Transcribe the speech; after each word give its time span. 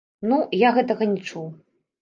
Ну, 0.31 0.39
я 0.67 0.71
гэтага 0.79 1.11
не 1.13 1.21
чуў. 1.31 1.47